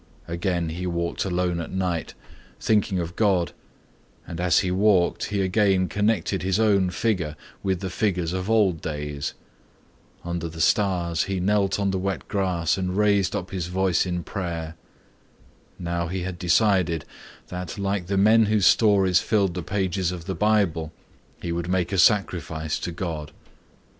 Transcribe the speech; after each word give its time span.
Again 0.27 0.69
he 0.69 0.87
walked 0.87 1.25
alone 1.25 1.59
at 1.59 1.69
night 1.69 2.15
thinking 2.59 2.97
of 2.97 3.15
God 3.15 3.51
and 4.25 4.41
as 4.41 4.61
he 4.61 4.71
walked 4.71 5.25
he 5.25 5.41
again 5.41 5.87
connected 5.87 6.41
his 6.41 6.59
own 6.59 6.89
figure 6.89 7.35
with 7.61 7.81
the 7.81 7.89
figures 7.91 8.33
of 8.33 8.49
old 8.49 8.81
days. 8.81 9.35
Under 10.23 10.49
the 10.49 10.59
stars 10.59 11.25
he 11.25 11.39
knelt 11.39 11.79
on 11.79 11.91
the 11.91 11.99
wet 11.99 12.27
grass 12.27 12.79
and 12.79 12.97
raised 12.97 13.35
up 13.35 13.51
his 13.51 13.67
voice 13.67 14.07
in 14.07 14.23
prayer. 14.23 14.73
Now 15.77 16.07
he 16.07 16.21
had 16.23 16.39
decided 16.39 17.05
that 17.49 17.77
like 17.77 18.07
the 18.07 18.17
men 18.17 18.45
whose 18.47 18.65
stories 18.65 19.19
filled 19.19 19.53
the 19.53 19.61
pages 19.61 20.11
of 20.11 20.25
the 20.25 20.33
Bible, 20.33 20.91
he 21.43 21.51
would 21.51 21.69
make 21.69 21.91
a 21.91 21.99
sacrifice 21.99 22.79
to 22.79 22.91
God. 22.91 23.31